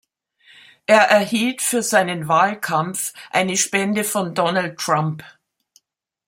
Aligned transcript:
Er 0.87 1.11
erhielt 1.11 1.61
für 1.61 1.83
seinen 1.83 2.27
Wahlkampf 2.27 3.13
eine 3.29 3.55
Spende 3.55 4.03
von 4.03 4.33
Donald 4.33 4.79
Trump. 4.79 5.23